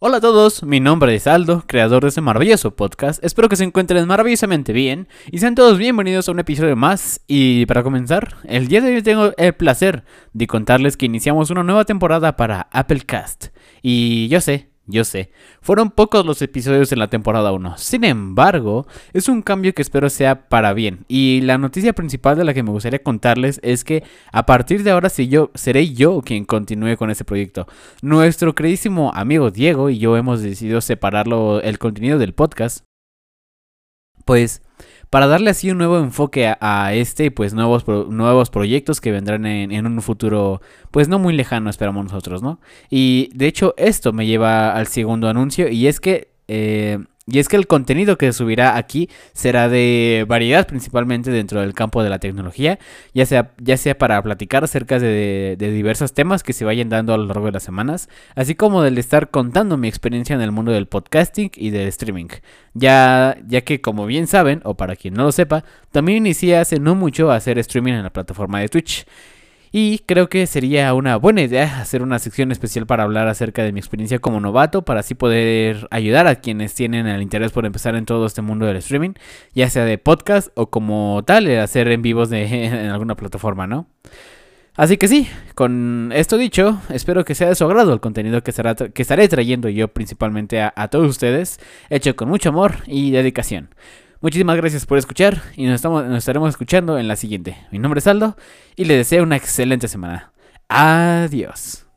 [0.00, 3.22] Hola a todos, mi nombre es Aldo, creador de este maravilloso podcast.
[3.24, 7.20] Espero que se encuentren maravillosamente bien y sean todos bienvenidos a un episodio más.
[7.26, 11.64] Y para comenzar, el día de hoy tengo el placer de contarles que iniciamos una
[11.64, 13.46] nueva temporada para Apple Cast.
[13.82, 15.30] Y yo sé, yo sé,
[15.60, 17.76] fueron pocos los episodios en la temporada 1.
[17.76, 21.04] Sin embargo, es un cambio que espero sea para bien.
[21.08, 24.02] Y la noticia principal de la que me gustaría contarles es que
[24.32, 27.66] a partir de ahora yo, seré yo quien continúe con este proyecto.
[28.00, 32.84] Nuestro queridísimo amigo Diego y yo hemos decidido separarlo el contenido del podcast.
[34.24, 34.62] Pues
[35.10, 39.46] para darle así un nuevo enfoque a, este y pues nuevos, nuevos proyectos que vendrán
[39.46, 42.60] en, un futuro pues no muy lejano esperamos nosotros, ¿no?
[42.90, 46.98] Y de hecho esto me lleva al segundo anuncio y es que eh,
[47.30, 52.02] y es que el contenido que subirá aquí será de variedad principalmente dentro del campo
[52.02, 52.78] de la tecnología,
[53.12, 57.18] ya sea, ya sea para platicar acerca de, diversos temas que se vayan dando a
[57.18, 60.72] lo largo de las semanas, así como del estar contando mi experiencia en el mundo
[60.72, 62.28] del podcasting y del streaming.
[62.72, 66.80] Ya, ya que como bien saben, o para quien no lo sepa, también inicié hace
[66.80, 69.04] no mucho a hacer streaming en la plataforma de Twitch.
[69.70, 73.72] Y creo que sería una buena idea hacer una sección especial para hablar acerca de
[73.72, 77.94] mi experiencia como novato, para así poder ayudar a quienes tienen el interés por empezar
[77.94, 79.12] en todo este mundo del streaming,
[79.54, 83.86] ya sea de podcast o como tal, hacer en vivos de, en alguna plataforma, ¿no?
[84.74, 88.52] Así que sí, con esto dicho, espero que sea de su agrado el contenido que,
[88.94, 91.58] que estaré trayendo yo principalmente a todos ustedes,
[91.90, 93.70] hecho con mucho amor y dedicación.
[94.20, 97.56] Muchísimas gracias por escuchar y nos, estamos, nos estaremos escuchando en la siguiente.
[97.70, 98.36] Mi nombre es Aldo
[98.74, 100.32] y les deseo una excelente semana.
[100.68, 101.87] Adiós.